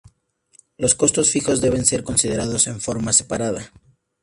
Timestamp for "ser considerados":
1.85-2.65